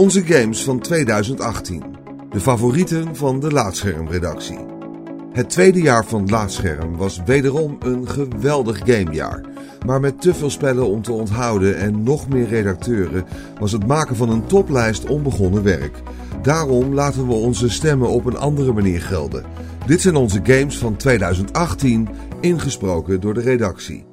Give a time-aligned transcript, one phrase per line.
[0.00, 1.82] Onze games van 2018.
[2.30, 4.58] De favorieten van de Laatschermredactie.
[5.32, 9.44] Het tweede jaar van Laatscherm was wederom een geweldig gamejaar.
[9.86, 13.24] Maar met te veel spellen om te onthouden en nog meer redacteuren
[13.58, 16.02] was het maken van een toplijst onbegonnen werk.
[16.42, 19.44] Daarom laten we onze stemmen op een andere manier gelden.
[19.86, 22.08] Dit zijn onze games van 2018,
[22.40, 24.09] ingesproken door de redactie.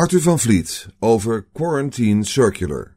[0.00, 2.96] Arthur van Vliet over Quarantine Circular.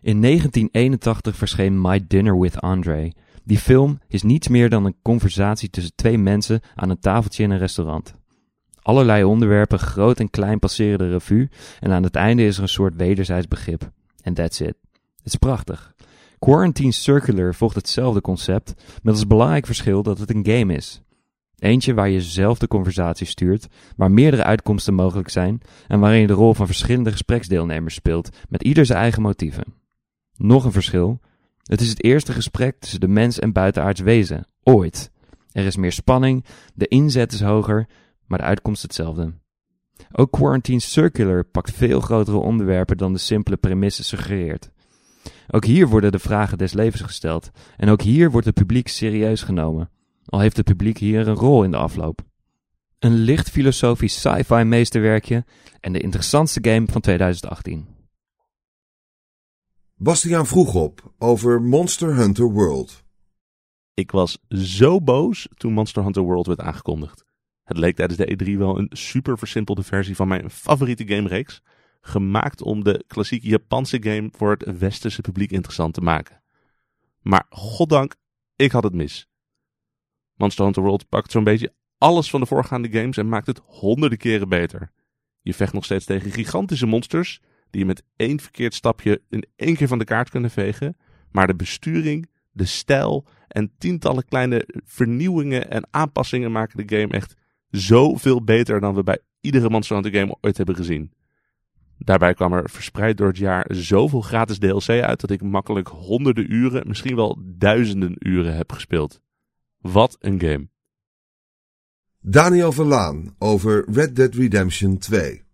[0.00, 3.12] In 1981 verscheen My Dinner with Andre.
[3.44, 7.50] Die film is niets meer dan een conversatie tussen twee mensen aan een tafeltje in
[7.50, 8.14] een restaurant.
[8.82, 11.48] Allerlei onderwerpen, groot en klein, passeren de revue
[11.80, 13.90] en aan het einde is er een soort wederzijds begrip.
[14.22, 14.74] En that's it.
[15.16, 15.94] Het is prachtig.
[16.38, 21.02] Quarantine Circular volgt hetzelfde concept, met als belangrijk verschil dat het een game is.
[21.58, 26.26] Eentje waar je zelf de conversatie stuurt, waar meerdere uitkomsten mogelijk zijn en waarin je
[26.26, 29.74] de rol van verschillende gespreksdeelnemers speelt, met ieder zijn eigen motieven.
[30.36, 31.20] Nog een verschil.
[31.62, 35.10] Het is het eerste gesprek tussen de mens en buitenaards wezen, ooit.
[35.52, 37.88] Er is meer spanning, de inzet is hoger,
[38.26, 39.34] maar de uitkomst hetzelfde.
[40.12, 44.70] Ook Quarantine Circular pakt veel grotere onderwerpen dan de simpele premisse suggereert.
[45.50, 49.42] Ook hier worden de vragen des levens gesteld en ook hier wordt het publiek serieus
[49.42, 49.90] genomen,
[50.26, 52.20] al heeft het publiek hier een rol in de afloop.
[52.98, 55.44] Een licht filosofisch sci-fi meesterwerkje
[55.80, 57.86] en de interessantste game van 2018.
[59.94, 63.04] Bastiaan vroeg op over Monster Hunter World.
[63.94, 67.24] Ik was zo boos toen Monster Hunter World werd aangekondigd.
[67.64, 71.62] Het leek tijdens de E3 wel een super versimpelde versie van mijn favoriete gamereeks.
[72.00, 76.42] Gemaakt om de klassieke Japanse game voor het westerse publiek interessant te maken.
[77.20, 78.14] Maar goddank,
[78.56, 79.28] ik had het mis.
[80.36, 84.18] Monster Hunter World pakt zo'n beetje alles van de voorgaande games en maakt het honderden
[84.18, 84.90] keren beter.
[85.42, 89.76] Je vecht nog steeds tegen gigantische monsters die je met één verkeerd stapje in één
[89.76, 90.96] keer van de kaart kunnen vegen.
[91.30, 97.34] Maar de besturing, de stijl en tientallen kleine vernieuwingen en aanpassingen maken de game echt
[97.70, 101.12] zoveel beter dan we bij iedere Monster Hunter game ooit hebben gezien.
[101.98, 106.52] Daarbij kwam er verspreid door het jaar zoveel gratis DLC uit dat ik makkelijk honderden
[106.52, 109.20] uren, misschien wel duizenden uren heb gespeeld.
[109.92, 110.68] Wat een game.
[112.20, 115.44] Daniel Verlaan over Red Dead Redemption 2.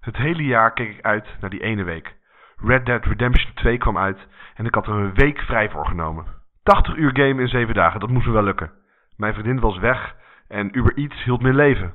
[0.00, 2.16] Het hele jaar keek ik uit naar die ene week.
[2.56, 4.18] Red Dead Redemption 2 kwam uit
[4.54, 6.26] en ik had er een week vrij voor genomen.
[6.62, 8.72] 80 uur game in 7 dagen, dat moest me wel lukken.
[9.16, 10.14] Mijn vriendin was weg
[10.48, 11.94] en Uber Eats hield me leven.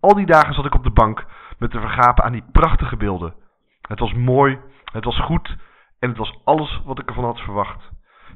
[0.00, 1.26] Al die dagen zat ik op de bank
[1.58, 3.34] met te vergapen aan die prachtige beelden.
[3.80, 5.56] Het was mooi, het was goed
[5.98, 7.90] en het was alles wat ik ervan had verwacht.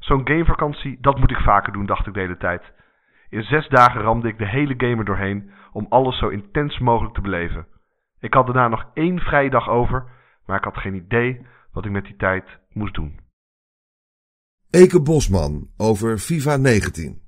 [0.05, 2.63] Zo'n gamevakantie, dat moet ik vaker doen, dacht ik de hele tijd.
[3.29, 7.15] In zes dagen ramde ik de hele game er doorheen om alles zo intens mogelijk
[7.15, 7.67] te beleven.
[8.21, 10.05] Ik had daarna nog één vrije dag over,
[10.47, 13.21] maar ik had geen idee wat ik met die tijd moest doen.
[14.71, 17.24] Eke Bosman over FIFA 19.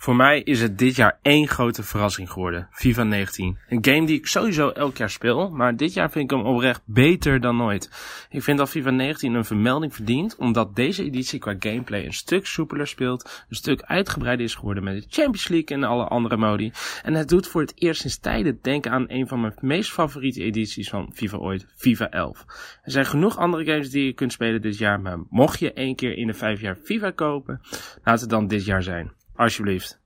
[0.00, 2.68] Voor mij is het dit jaar één grote verrassing geworden.
[2.70, 3.58] FIFA 19.
[3.68, 6.82] Een game die ik sowieso elk jaar speel, maar dit jaar vind ik hem oprecht
[6.84, 7.90] beter dan nooit.
[8.30, 12.46] Ik vind dat FIFA 19 een vermelding verdient, omdat deze editie qua gameplay een stuk
[12.46, 16.72] soepeler speelt, een stuk uitgebreider is geworden met de Champions League en alle andere modi.
[17.02, 20.42] En het doet voor het eerst sinds tijden denken aan een van mijn meest favoriete
[20.42, 22.44] edities van FIFA ooit, FIFA 11.
[22.82, 25.96] Er zijn genoeg andere games die je kunt spelen dit jaar, maar mocht je één
[25.96, 27.60] keer in de vijf jaar FIFA kopen,
[28.04, 29.16] laat het dan dit jaar zijn.
[29.38, 30.00] Alsjeblieft.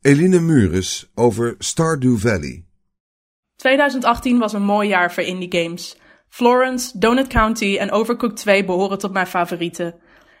[0.00, 2.64] Eline Mures over Stardew Valley.
[3.56, 5.96] 2018 was een mooi jaar voor indie games.
[6.28, 9.94] Florence, Donut County en Overcooked 2 behoren tot mijn favorieten.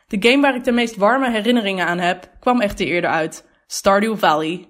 [0.06, 3.48] De game waar ik de meest warme herinneringen aan heb, kwam echter eerder uit.
[3.66, 4.68] Stardew Valley.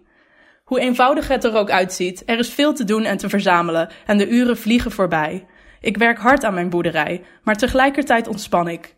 [0.65, 4.19] Hoe eenvoudig het er ook uitziet, er is veel te doen en te verzamelen en
[4.19, 5.47] de uren vliegen voorbij.
[5.81, 8.97] Ik werk hard aan mijn boerderij, maar tegelijkertijd ontspan ik.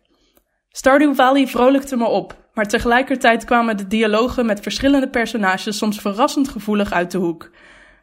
[0.77, 6.49] Stardew Valley vrolijkte me op, maar tegelijkertijd kwamen de dialogen met verschillende personages soms verrassend
[6.49, 7.51] gevoelig uit de hoek.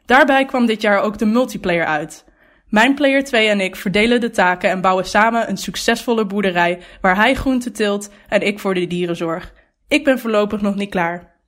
[0.05, 2.25] Daarbij kwam dit jaar ook de multiplayer uit.
[2.67, 7.15] Mijn player 2 en ik verdelen de taken en bouwen samen een succesvolle boerderij waar
[7.15, 9.53] hij groente teelt en ik voor de dieren zorg.
[9.87, 11.39] Ik ben voorlopig nog niet klaar.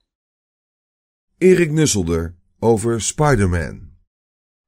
[1.38, 3.80] Erik Nusselder over Spider-Man.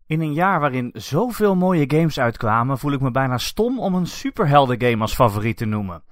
[0.07, 4.07] In een jaar waarin zoveel mooie games uitkwamen, voel ik me bijna stom om een
[4.07, 6.03] superheldengame als favoriet te noemen.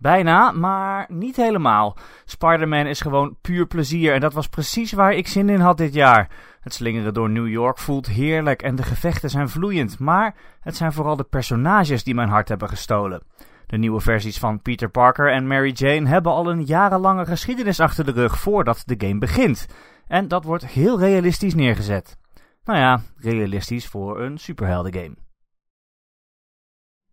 [0.00, 1.96] Bijna, maar niet helemaal.
[2.24, 5.94] Spider-Man is gewoon puur plezier en dat was precies waar ik zin in had dit
[5.94, 6.30] jaar.
[6.60, 10.92] Het slingeren door New York voelt heerlijk en de gevechten zijn vloeiend, maar het zijn
[10.92, 13.22] vooral de personages die mijn hart hebben gestolen.
[13.66, 18.04] De nieuwe versies van Peter Parker en Mary Jane hebben al een jarenlange geschiedenis achter
[18.04, 19.66] de rug voordat de game begint.
[20.06, 22.16] En dat wordt heel realistisch neergezet.
[22.64, 25.16] Nou ja, realistisch voor een superheldengame.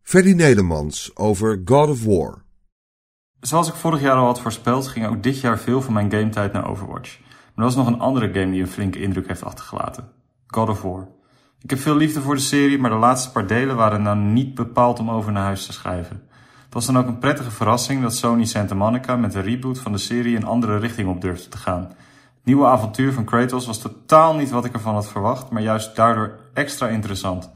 [0.02, 2.46] Freddy Nedermans over God of War.
[3.40, 6.54] Zoals ik vorig jaar al had voorspeld, ging ook dit jaar veel van mijn gametijd
[6.54, 7.20] naar Overwatch.
[7.20, 10.10] Maar er was nog een andere game die een flinke indruk heeft achtergelaten.
[10.48, 11.08] God of War.
[11.62, 14.56] Ik heb veel liefde voor de serie, maar de laatste paar delen waren nou niet
[14.56, 16.24] bepaald om over naar huis te schrijven.
[16.66, 19.92] Het was dan ook een prettige verrassing dat Sony Santa Monica met de reboot van
[19.92, 21.82] de serie een andere richting op durfde te gaan.
[21.82, 25.96] Het nieuwe avontuur van Kratos was totaal niet wat ik ervan had verwacht, maar juist
[25.96, 27.52] daardoor extra interessant.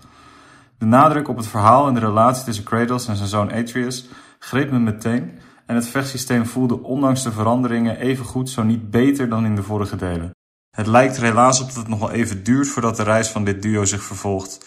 [0.78, 4.08] De nadruk op het verhaal en de relatie tussen Kratos en zijn zoon Atreus
[4.40, 5.40] greep me meteen
[5.72, 9.64] en het vechtsysteem voelde ondanks de veranderingen even goed, zo niet beter dan in de
[9.64, 10.36] vorige delen.
[10.70, 13.44] Het lijkt er helaas op dat het nog wel even duurt voordat de reis van
[13.46, 14.66] dit duo zich vervolgt,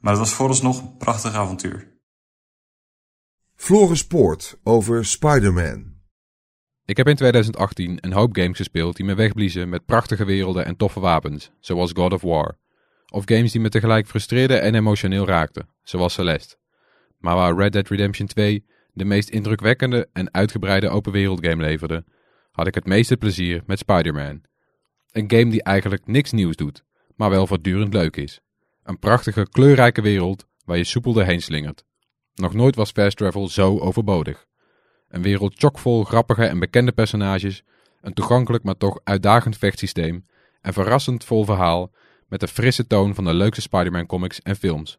[0.00, 1.88] maar het was vooralsnog een prachtig avontuur.
[3.54, 5.92] Floris Poort over Spider-Man.
[6.84, 10.76] Ik heb in 2018 een hoop games gespeeld die me wegbliezen met prachtige werelden en
[10.76, 12.58] toffe wapens, zoals God of War.
[13.06, 16.56] Of games die me tegelijk frustreerden en emotioneel raakten, zoals Celeste.
[17.18, 22.04] Maar waar Red Dead Redemption 2 de meest indrukwekkende en uitgebreide open wereld game leverde,
[22.50, 24.42] had ik het meeste plezier met Spider-Man.
[25.10, 26.84] Een game die eigenlijk niks nieuws doet,
[27.16, 28.40] maar wel voortdurend leuk is.
[28.82, 31.84] Een prachtige, kleurrijke wereld waar je soepel doorheen slingert.
[32.34, 34.46] Nog nooit was fast travel zo overbodig.
[35.08, 37.62] Een wereld chockvol grappige en bekende personages,
[38.00, 40.26] een toegankelijk maar toch uitdagend vechtsysteem
[40.60, 41.92] en verrassend vol verhaal
[42.28, 44.98] met de frisse toon van de leukste Spider-Man comics en films.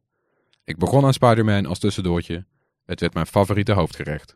[0.63, 2.45] Ik begon aan Spider-Man als tussendoortje.
[2.85, 4.35] Het werd mijn favoriete hoofdgerecht.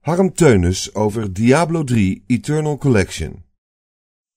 [0.00, 3.44] Harm Teunis over Diablo 3 Eternal Collection.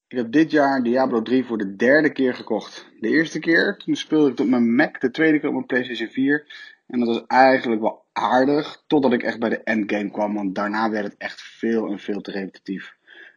[0.07, 2.87] Ik heb dit jaar Diablo 3 voor de derde keer gekocht.
[2.99, 5.65] De eerste keer, toen speelde ik het op mijn Mac, de tweede keer op mijn
[5.65, 6.45] PlayStation 4.
[6.87, 10.89] En dat was eigenlijk wel aardig, totdat ik echt bij de endgame kwam, want daarna
[10.89, 12.95] werd het echt veel en veel te repetitief.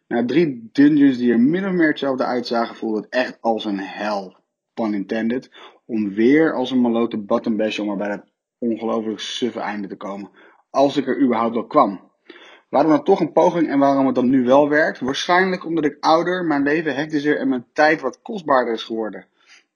[0.09, 3.81] Na drie dungeons die er min of meer hetzelfde uitzagen, voelde het echt als een
[3.81, 4.37] hel,
[4.75, 5.51] pun intended,
[5.85, 9.97] om weer als een malote button bash om er bij dat ongelooflijk suffe einde te
[9.97, 10.31] komen.
[10.71, 12.13] Als ik er überhaupt wel kwam.
[12.69, 15.01] Waarom dan toch een poging en waarom het dan nu wel werkt?
[15.01, 19.27] Waarschijnlijk omdat ik ouder, mijn leven hectischer en mijn tijd wat kostbaarder is geworden.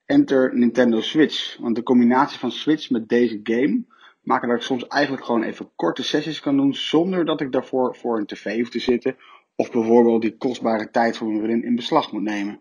[0.07, 1.57] Enter Nintendo Switch.
[1.61, 3.85] Want de combinatie van Switch met deze game
[4.23, 7.97] maken dat ik soms eigenlijk gewoon even korte sessies kan doen zonder dat ik daarvoor
[7.97, 9.17] voor een tv hoef te zitten
[9.57, 12.61] of bijvoorbeeld die kostbare tijd voor mijn vriendin in beslag moet nemen.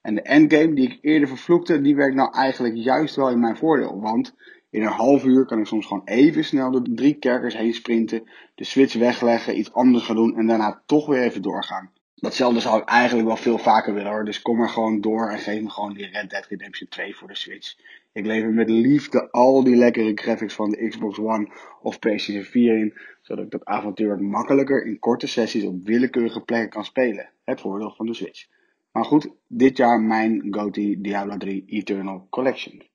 [0.00, 3.56] En de endgame die ik eerder vervloekte, die werkt nou eigenlijk juist wel in mijn
[3.56, 4.00] voordeel.
[4.00, 4.34] Want
[4.74, 8.28] in een half uur kan ik soms gewoon even snel door drie kerkers heen sprinten,
[8.54, 11.90] de switch wegleggen, iets anders gaan doen en daarna toch weer even doorgaan.
[12.14, 14.24] Datzelfde zou ik eigenlijk wel veel vaker willen hoor.
[14.24, 17.28] Dus kom er gewoon door en geef me gewoon die Red Dead Redemption 2 voor
[17.28, 17.76] de Switch.
[18.12, 21.48] Ik lever met liefde al die lekkere graphics van de Xbox One
[21.82, 22.94] of PlayStation 4 in.
[23.22, 27.30] Zodat ik dat avontuur wat makkelijker in korte sessies op willekeurige plekken kan spelen.
[27.44, 28.46] Het voordeel van de Switch.
[28.92, 32.92] Maar goed, dit jaar mijn GOTY Diablo 3 Eternal Collection.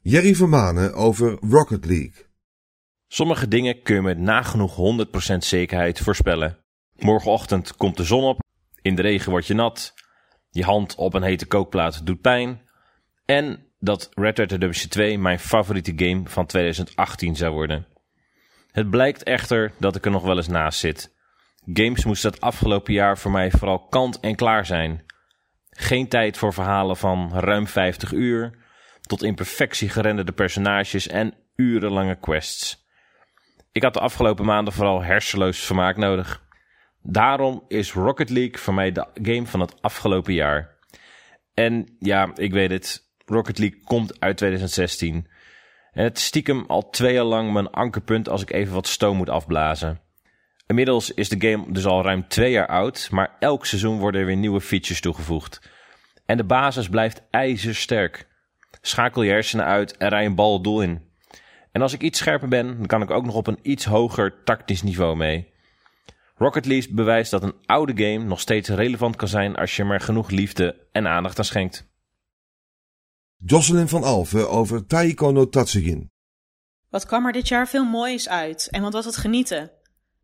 [0.00, 2.26] Jerry Vermanen over Rocket League.
[3.08, 4.76] Sommige dingen kun je met nagenoeg
[5.34, 6.58] 100% zekerheid voorspellen.
[6.96, 8.42] Morgenochtend komt de zon op,
[8.82, 9.94] in de regen word je nat,
[10.50, 12.60] je hand op een hete kookplaat doet pijn.
[13.24, 17.86] En dat Red Dead Redemption 2 mijn favoriete game van 2018 zou worden.
[18.70, 21.14] Het blijkt echter dat ik er nog wel eens naast zit.
[21.72, 25.04] Games moesten dat afgelopen jaar voor mij vooral kant en klaar zijn.
[25.70, 28.57] Geen tijd voor verhalen van ruim 50 uur,
[29.08, 32.86] tot in perfectie gerenderde personages en urenlange quests.
[33.72, 36.46] Ik had de afgelopen maanden vooral hersenloos vermaak nodig.
[37.02, 40.76] Daarom is Rocket League voor mij de game van het afgelopen jaar.
[41.54, 45.26] En ja, ik weet het, Rocket League komt uit 2016.
[45.92, 49.28] En het stiekem al twee jaar lang mijn ankerpunt als ik even wat stoom moet
[49.30, 50.00] afblazen.
[50.66, 54.26] Inmiddels is de game dus al ruim twee jaar oud, maar elk seizoen worden er
[54.26, 55.60] weer nieuwe features toegevoegd.
[56.26, 58.27] En de basis blijft ijzersterk.
[58.88, 61.02] Schakel je hersenen uit en rij een bal het doel in.
[61.72, 64.42] En als ik iets scherper ben, dan kan ik ook nog op een iets hoger
[64.44, 65.52] tactisch niveau mee.
[66.36, 69.88] Rocket League bewijst dat een oude game nog steeds relevant kan zijn als je er
[69.88, 71.86] maar genoeg liefde en aandacht aan schenkt.
[73.36, 76.10] Jocelyn van Alphen over Taiko no Tatsugin.
[76.90, 79.70] Wat kwam er dit jaar veel moois uit en wat was het genieten.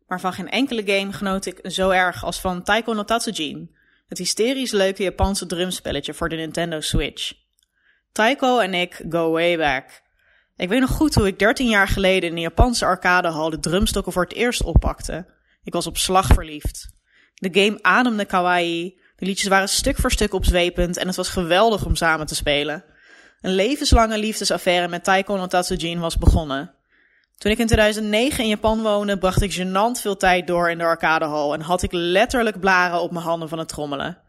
[0.07, 3.75] Maar van geen enkele game genoot ik zo erg als van Taiko no Tatsujin,
[4.07, 7.44] het hysterisch leuke Japanse drumspelletje voor de Nintendo Switch.
[8.15, 10.01] Taiko en ik go way back.
[10.55, 14.13] Ik weet nog goed hoe ik 13 jaar geleden in de Japanse arcadehal de drumstokken
[14.13, 15.25] voor het eerst oppakte.
[15.63, 16.89] Ik was op slag verliefd.
[17.33, 21.85] De game ademde kawaii, de liedjes waren stuk voor stuk opzwepend en het was geweldig
[21.85, 22.83] om samen te spelen.
[23.41, 26.73] Een levenslange liefdesaffaire met Taiko no Tatsujin was begonnen.
[27.37, 30.83] Toen ik in 2009 in Japan woonde, bracht ik gênant veel tijd door in de
[30.83, 34.23] arcadehal en had ik letterlijk blaren op mijn handen van het trommelen.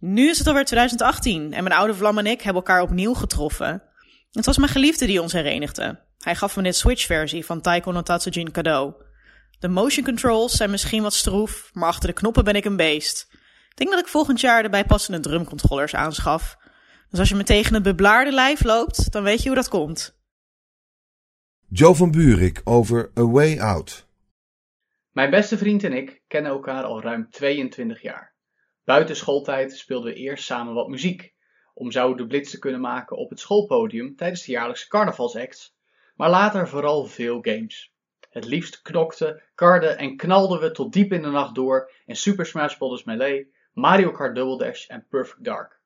[0.00, 3.82] Nu is het alweer 2018 en mijn oude vlam en ik hebben elkaar opnieuw getroffen.
[4.30, 6.00] Het was mijn geliefde die ons herenigde.
[6.18, 8.94] Hij gaf me dit Switch-versie van Taiko no Tatsujin cadeau.
[9.58, 13.28] De motion controls zijn misschien wat stroef, maar achter de knoppen ben ik een beest.
[13.68, 16.56] Ik denk dat ik volgend jaar de bijpassende drumcontrollers aanschaf.
[17.10, 20.16] Dus als je me tegen een beblaarde lijf loopt, dan weet je hoe dat komt.
[21.68, 24.06] Joe van Buurik over A Way Out.
[25.10, 28.36] Mijn beste vriend en ik kennen elkaar al ruim 22 jaar.
[28.88, 31.34] Buiten schooltijd speelden we eerst samen wat muziek,
[31.74, 35.76] om zo de blitz te kunnen maken op het schoolpodium tijdens de jaarlijkse carnavalsacts,
[36.16, 37.92] maar later vooral veel games.
[38.30, 42.46] Het liefst knokten, karden en knalden we tot diep in de nacht door in Super
[42.46, 43.04] Smash Bros.
[43.04, 45.80] Melee, Mario Kart Double Dash en Perfect Dark.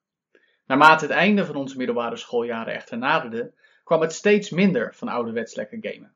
[0.67, 3.53] Naarmate het einde van onze middelbare schooljaren echter naderde,
[3.85, 6.15] kwam het steeds minder van ouderwets lekker gamen.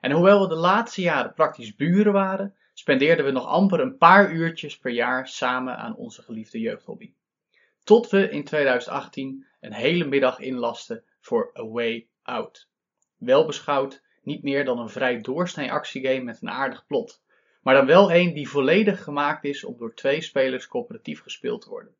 [0.00, 4.32] En hoewel we de laatste jaren praktisch buren waren, spendeerden we nog amper een paar
[4.32, 7.12] uurtjes per jaar samen aan onze geliefde jeugdhobby.
[7.84, 12.68] Tot we in 2018 een hele middag inlasten voor A Way Out.
[13.16, 17.22] Wel beschouwd niet meer dan een vrij doorsnee actiegame met een aardig plot,
[17.62, 21.68] maar dan wel een die volledig gemaakt is om door twee spelers coöperatief gespeeld te
[21.68, 21.94] worden.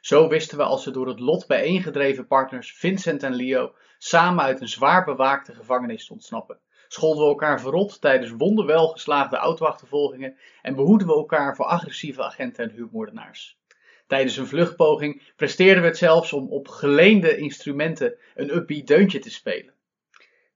[0.00, 4.60] Zo wisten we als we door het lot bijeengedreven partners Vincent en Leo samen uit
[4.60, 6.58] een zwaar bewaakte gevangenis te ontsnappen.
[6.92, 12.64] Scholden we elkaar verrot tijdens wonderwel geslaagde autoachtervolgingen en behoeden we elkaar voor agressieve agenten
[12.64, 13.58] en huurmoordenaars.
[14.06, 19.30] Tijdens een vluchtpoging presteerden we het zelfs om op geleende instrumenten een upbeat deuntje te
[19.30, 19.74] spelen.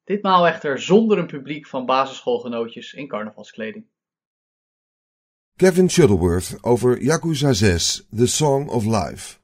[0.05, 3.87] Ditmaal echter zonder een publiek van basisschoolgenootjes in carnavalskleding.
[5.57, 9.38] Kevin Shuttleworth over Yakuza 6, The Song of Life.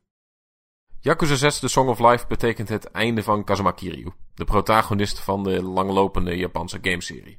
[1.01, 5.43] Yakuza 6 The Song of Life betekent het einde van Kazuma Kiryu, de protagonist van
[5.43, 7.39] de langlopende Japanse gameserie.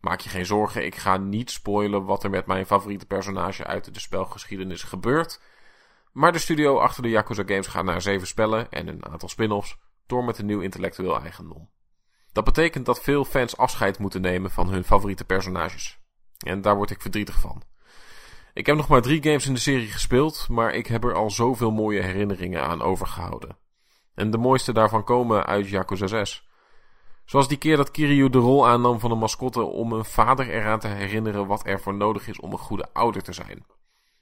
[0.00, 3.94] Maak je geen zorgen, ik ga niet spoilen wat er met mijn favoriete personage uit
[3.94, 5.40] de spelgeschiedenis gebeurt.
[6.12, 9.78] Maar de studio achter de Yakuza games gaat naar zeven spellen en een aantal spin-offs
[10.06, 11.70] door met een nieuw intellectueel eigendom.
[12.32, 15.98] Dat betekent dat veel fans afscheid moeten nemen van hun favoriete personages.
[16.38, 17.62] En daar word ik verdrietig van.
[18.52, 21.30] Ik heb nog maar drie games in de serie gespeeld, maar ik heb er al
[21.30, 23.56] zoveel mooie herinneringen aan overgehouden.
[24.16, 26.48] En de mooiste daarvan komen uit Yakuza 6.
[27.24, 30.78] Zoals die keer dat Kiryu de rol aannam van een mascotte om een vader eraan
[30.78, 33.66] te herinneren wat er voor nodig is om een goede ouder te zijn.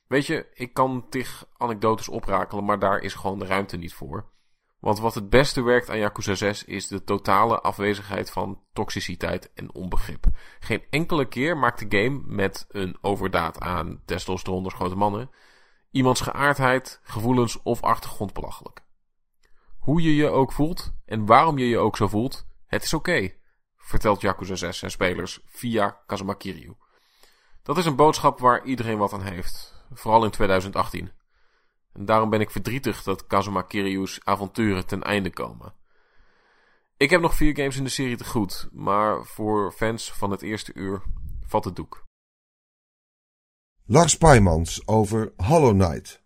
[0.07, 4.33] Weet je, ik kan tig anekdotes oprakelen, maar daar is gewoon de ruimte niet voor.
[4.81, 9.75] Want wat het beste werkt aan Yakuza 6 is de totale afwezigheid van toxiciteit en
[9.75, 10.27] onbegrip.
[10.61, 15.31] Geen enkele keer maakt de game met een overdaad aan testosteron grote mannen
[15.95, 18.84] iemands geaardheid, gevoelens of achtergrond belachelijk.
[19.85, 23.33] Hoe je je ook voelt en waarom je je ook zo voelt, het is oké,
[23.77, 26.77] vertelt Yakuza 6 zijn spelers via Kazuma Kiryu.
[27.63, 31.13] Dat is een boodschap waar iedereen wat aan heeft, vooral in 2018.
[31.93, 35.75] En daarom ben ik verdrietig dat Kazuma Kiryu's avonturen ten einde komen.
[36.97, 40.43] Ik heb nog vier games in de serie te goed, maar voor fans van het
[40.43, 41.03] eerste uur
[41.47, 42.07] valt het doek.
[43.85, 46.24] Lars Paimans over Hollow Knight.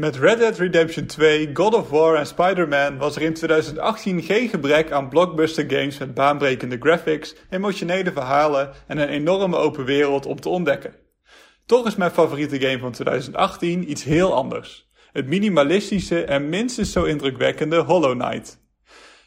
[0.00, 4.48] Met Red Dead Redemption 2, God of War en Spider-Man was er in 2018 geen
[4.48, 10.40] gebrek aan blockbuster games met baanbrekende graphics, emotionele verhalen en een enorme open wereld om
[10.40, 10.94] te ontdekken.
[11.66, 14.90] Toch is mijn favoriete game van 2018 iets heel anders.
[15.12, 18.60] Het minimalistische en minstens zo indrukwekkende Hollow Knight.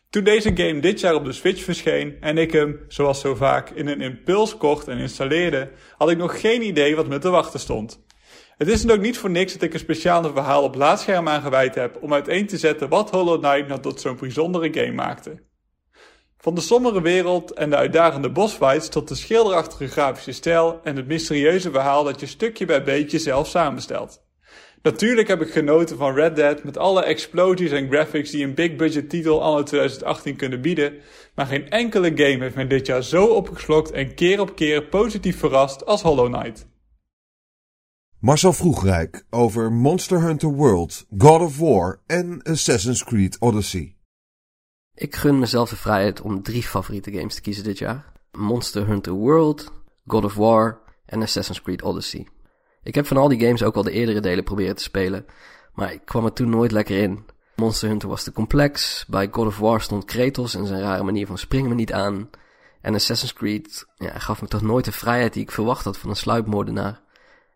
[0.10, 3.70] Toen deze game dit jaar op de Switch verscheen en ik hem, zoals zo vaak,
[3.70, 7.60] in een impuls kocht en installeerde, had ik nog geen idee wat me te wachten
[7.60, 8.02] stond.
[8.58, 11.76] Het is dan ook niet voor niks dat ik een speciaal verhaal op laadscherm aangeweid
[11.76, 15.42] heb om uiteen te zetten wat Hollow Knight nou tot zo'n bijzondere game maakte.
[16.38, 21.08] Van de sombere wereld en de uitdagende bosfights tot de schilderachtige grafische stijl en het
[21.08, 24.22] mysterieuze verhaal dat je stukje bij beetje zelf samenstelt.
[24.82, 28.76] Natuurlijk heb ik genoten van Red Dead met alle explosies en graphics die een big
[28.76, 30.94] budget titel anno 2018 kunnen bieden,
[31.36, 35.40] maar geen enkele game heeft mij dit jaar zo opgeslokt en keer op keer positief
[35.40, 36.73] verrast als Hollow Knight.
[38.24, 43.96] Marcel Vroegrijk over Monster Hunter World, God of War en Assassin's Creed Odyssey.
[44.94, 48.12] Ik gun mezelf de vrijheid om drie favoriete games te kiezen dit jaar.
[48.32, 49.72] Monster Hunter World,
[50.08, 52.28] God of War en Assassin's Creed Odyssey.
[52.84, 55.26] Ik heb van al die games ook al de eerdere delen proberen te spelen,
[55.74, 57.26] maar ik kwam er toen nooit lekker in.
[57.56, 61.28] Monster Hunter was te complex, bij God of War stond Kratos en zijn rare manier
[61.28, 62.30] van springen me niet aan.
[62.82, 66.10] En Assassin's Creed ja, gaf me toch nooit de vrijheid die ik verwacht had van
[66.10, 67.02] een sluipmoordenaar.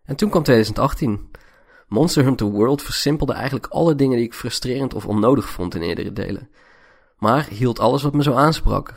[0.07, 1.31] En toen kwam 2018.
[1.87, 6.13] Monster Hunter World versimpelde eigenlijk alle dingen die ik frustrerend of onnodig vond in eerdere
[6.13, 6.49] delen
[7.17, 8.93] maar hield alles wat me zo aansprak.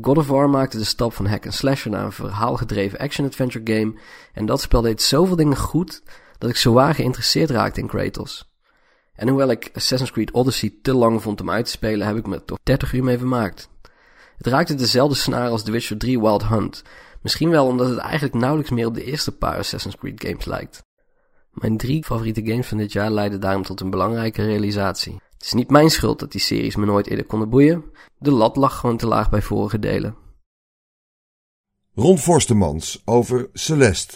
[0.00, 3.98] God of War maakte de stap van hack and slasher naar een verhaalgedreven action-adventure game
[4.32, 6.02] en dat spel deed zoveel dingen goed
[6.38, 8.50] dat ik zowaar geïnteresseerd raakte in Kratos.
[9.14, 12.26] En hoewel ik Assassin's Creed Odyssey te lang vond om uit te spelen, heb ik
[12.26, 13.68] me toch 30 uur mee vermaakt.
[14.36, 16.82] Het raakte dezelfde snaar als The Witcher 3 Wild Hunt.
[17.28, 20.82] Misschien wel omdat het eigenlijk nauwelijks meer op de eerste paar Assassin's Creed games lijkt.
[21.50, 25.12] Mijn drie favoriete games van dit jaar leiden daarom tot een belangrijke realisatie.
[25.12, 27.84] Het is niet mijn schuld dat die series me nooit eerder konden boeien.
[28.18, 30.16] De lat lag gewoon te laag bij vorige delen.
[31.94, 34.14] Ron Forstemans over Celeste.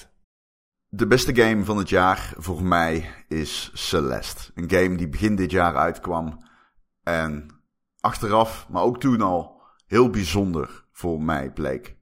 [0.89, 4.51] De beste game van het jaar voor mij is Celeste.
[4.55, 6.45] Een game die begin dit jaar uitkwam
[7.03, 7.63] en
[8.01, 12.01] achteraf, maar ook toen al, heel bijzonder voor mij bleek.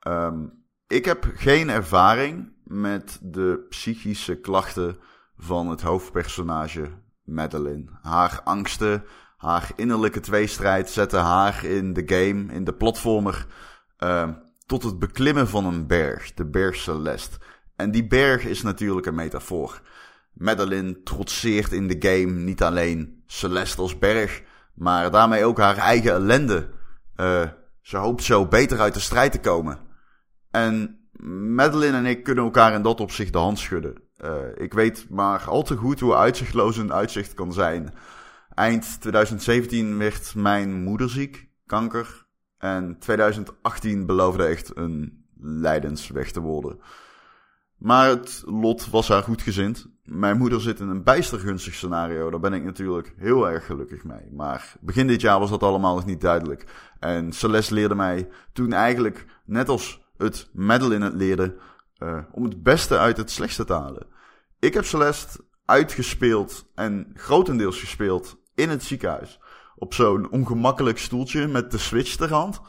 [0.00, 0.46] Ehm,
[0.86, 4.98] ik heb geen ervaring met de psychische klachten
[5.36, 6.88] van het hoofdpersonage
[7.24, 7.84] Madeline.
[8.02, 9.04] Haar angsten,
[9.36, 13.46] haar innerlijke tweestrijd zetten haar in de game, in de platformer,
[13.96, 14.32] ehm,
[14.66, 17.38] tot het beklimmen van een berg, de berg Celeste.
[17.76, 19.80] En die berg is natuurlijk een metafoor.
[20.32, 24.42] Madeline trotseert in de game niet alleen Celeste als berg,
[24.74, 26.68] maar daarmee ook haar eigen ellende.
[27.16, 27.48] Uh,
[27.80, 29.78] ze hoopt zo beter uit de strijd te komen.
[30.50, 30.98] En
[31.54, 33.94] Madeline en ik kunnen elkaar in dat opzicht de hand schudden.
[34.24, 37.94] Uh, ik weet maar al te goed hoe uitzichtloos een uitzicht kan zijn.
[38.54, 42.26] Eind 2017 werd mijn moeder ziek, kanker.
[42.58, 46.80] En 2018 beloofde echt een lijdensweg te worden.
[47.76, 49.86] Maar het lot was haar goed gezind.
[50.04, 52.30] Mijn moeder zit in een bijster gunstig scenario.
[52.30, 54.30] Daar ben ik natuurlijk heel erg gelukkig mee.
[54.32, 56.64] Maar begin dit jaar was dat allemaal nog niet duidelijk.
[56.98, 61.56] En Celeste leerde mij toen eigenlijk, net als het Madeline het leerde,
[61.98, 64.06] uh, om het beste uit het slechtste te halen.
[64.58, 69.40] Ik heb Celeste uitgespeeld en grotendeels gespeeld in het ziekenhuis.
[69.76, 72.60] Op zo'n ongemakkelijk stoeltje met de switch ter hand.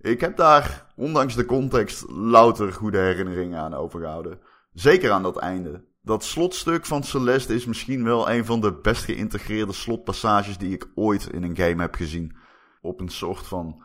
[0.00, 4.40] Ik heb daar, ondanks de context, louter goede herinneringen aan overgehouden.
[4.72, 5.84] Zeker aan dat einde.
[6.02, 10.90] Dat slotstuk van Celeste is misschien wel een van de best geïntegreerde slotpassages die ik
[10.94, 12.36] ooit in een game heb gezien.
[12.80, 13.83] Op een soort van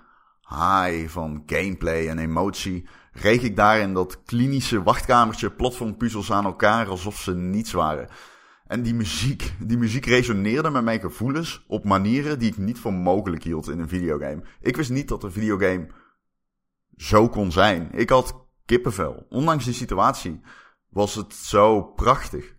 [0.50, 6.88] high van gameplay en emotie reeg ik daar in dat klinische wachtkamertje platformpuzzels aan elkaar
[6.88, 8.10] alsof ze niets waren.
[8.68, 12.94] En die muziek, die muziek resoneerde met mijn gevoelens op manieren die ik niet voor
[12.94, 14.44] mogelijk hield in een videogame.
[14.62, 15.88] Ik wist niet dat een videogame
[16.96, 17.90] zo kon zijn.
[17.92, 19.26] Ik had kippenvel.
[19.30, 20.42] Ondanks die situatie
[20.90, 22.58] was het zo prachtig.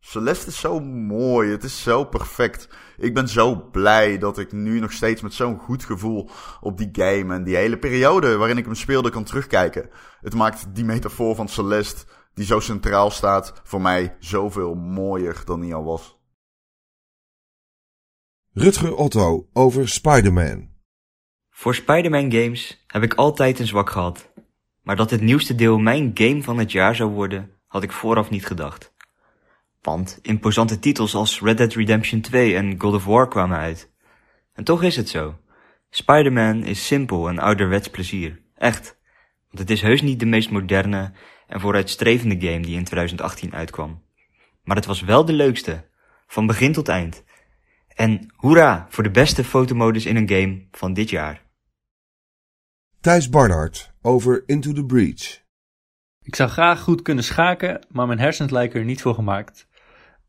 [0.00, 2.68] Celeste is zo mooi, het is zo perfect.
[2.96, 6.30] Ik ben zo blij dat ik nu nog steeds met zo'n goed gevoel
[6.60, 9.90] op die game en die hele periode waarin ik hem speelde kan terugkijken.
[10.20, 15.60] Het maakt die metafoor van Celeste, die zo centraal staat, voor mij zoveel mooier dan
[15.60, 16.18] die al was.
[18.52, 20.68] Rutger Otto over Spider-Man.
[21.50, 24.32] Voor Spider-Man games heb ik altijd een zwak gehad.
[24.82, 28.30] Maar dat het nieuwste deel mijn game van het jaar zou worden, had ik vooraf
[28.30, 28.96] niet gedacht.
[29.82, 33.90] Want imposante titels als Red Dead Redemption 2 en God of War kwamen uit.
[34.52, 35.38] En toch is het zo.
[35.90, 38.40] Spider-Man is simpel en ouderwets plezier.
[38.54, 38.98] Echt.
[39.46, 41.12] Want het is heus niet de meest moderne
[41.46, 44.02] en vooruitstrevende game die in 2018 uitkwam.
[44.62, 45.86] Maar het was wel de leukste.
[46.26, 47.24] Van begin tot eind.
[47.88, 51.46] En hoera voor de beste fotomodus in een game van dit jaar.
[53.00, 55.46] Thijs Barnard over Into the Breach.
[56.22, 59.67] Ik zou graag goed kunnen schaken, maar mijn hersens lijken er niet voor gemaakt.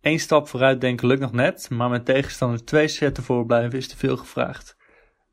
[0.02, 3.98] Eén stap vooruit denken lukt nog net, maar mijn tegenstander twee zetten voorblijven is te
[3.98, 4.78] veel gevraagd.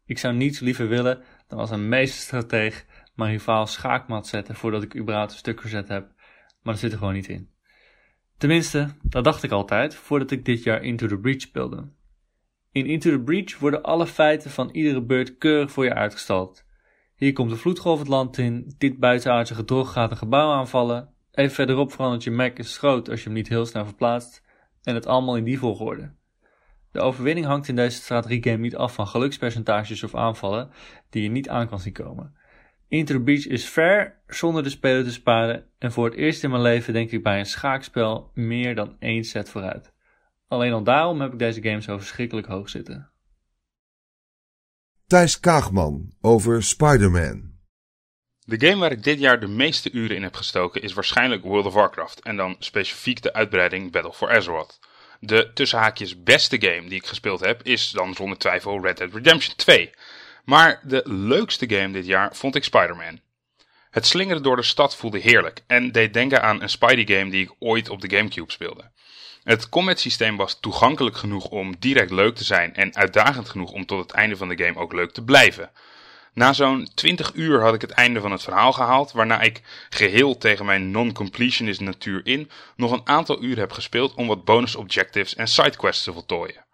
[0.05, 4.97] Ik zou niets liever willen dan als een meesterstrateeg mijn rivaal schaakmat zetten voordat ik
[4.97, 6.13] überhaupt een stuk verzet heb,
[6.63, 7.51] maar dat zit er gewoon niet in.
[8.39, 11.89] Tenminste, dat dacht ik altijd voordat ik dit jaar Into the Breach speelde.
[12.73, 16.65] In Into the Breach worden alle feiten van iedere beurt keurig voor je uitgestald.
[17.15, 21.55] Hier komt de vloedgolf het land in, dit buitenaardse gedrog gaat een gebouw aanvallen, even
[21.55, 24.45] verderop verandert je Mac is groot als je hem niet heel snel verplaatst,
[24.87, 26.15] en het allemaal in die volgorde.
[26.93, 30.71] De overwinning hangt in deze strategiegame niet af van gelukspercentages of aanvallen
[31.11, 32.37] die je niet aan kan zien komen.
[32.89, 36.63] Into Beach is fair zonder de speler te sparen en voor het eerst in mijn
[36.63, 39.93] leven denk ik bij een schaakspel meer dan één set vooruit.
[40.49, 43.11] Alleen al daarom heb ik deze game zo verschrikkelijk hoog zitten.
[45.07, 47.56] Thijs Kaagman over Spider-Man.
[48.49, 51.67] De game waar ik dit jaar de meeste uren in heb gestoken is waarschijnlijk World
[51.67, 54.79] of Warcraft en dan specifiek de uitbreiding Battle for Azeroth.
[55.21, 59.57] De tussenhaakjes beste game die ik gespeeld heb is dan zonder twijfel Red Dead Redemption
[59.57, 59.91] 2.
[60.45, 63.21] Maar de leukste game dit jaar vond ik Spider-Man.
[63.91, 67.45] Het slingeren door de stad voelde heerlijk en deed denken aan een Spidey game die
[67.45, 68.91] ik ooit op de Gamecube speelde.
[69.43, 73.87] Het combat systeem was toegankelijk genoeg om direct leuk te zijn en uitdagend genoeg om
[73.87, 75.71] tot het einde van de game ook leuk te blijven.
[76.37, 80.39] Na zo'n 20 uur had ik het einde van het verhaal gehaald, waarna ik geheel
[80.39, 85.35] tegen mijn non-completionist natuur in nog een aantal uren heb gespeeld om wat bonus objectives
[85.35, 86.65] en sidequests te voltooien.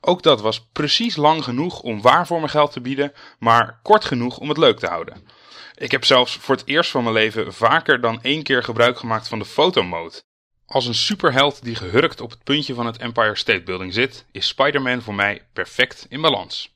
[0.00, 4.04] Ook dat was precies lang genoeg om waar voor mijn geld te bieden, maar kort
[4.04, 5.28] genoeg om het leuk te houden.
[5.74, 9.28] Ik heb zelfs voor het eerst van mijn leven vaker dan één keer gebruik gemaakt
[9.28, 10.22] van de fotomode.
[10.66, 14.46] Als een superheld die gehurkt op het puntje van het Empire State Building zit, is
[14.46, 16.73] Spider-Man voor mij perfect in balans.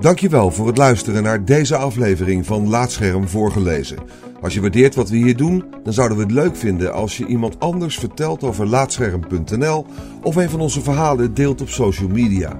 [0.00, 3.98] Dankjewel voor het luisteren naar deze aflevering van Laatscherm voorgelezen.
[4.42, 7.26] Als je waardeert wat we hier doen, dan zouden we het leuk vinden als je
[7.26, 9.86] iemand anders vertelt over Laatscherm.nl
[10.22, 12.56] of een van onze verhalen deelt op social media.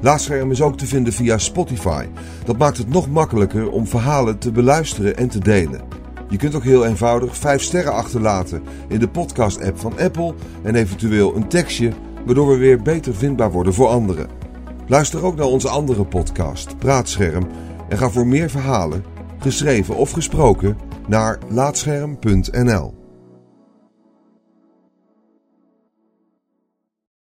[0.00, 2.06] Laatscherm is ook te vinden via Spotify.
[2.44, 5.80] Dat maakt het nog makkelijker om verhalen te beluisteren en te delen.
[6.28, 11.36] Je kunt ook heel eenvoudig 5 sterren achterlaten in de podcast-app van Apple en eventueel
[11.36, 11.92] een tekstje,
[12.24, 14.39] waardoor we weer beter vindbaar worden voor anderen.
[14.90, 17.48] Luister ook naar onze andere podcast, Praatscherm,
[17.88, 19.04] en ga voor meer verhalen,
[19.38, 20.76] geschreven of gesproken,
[21.06, 22.99] naar laatscherm.nl.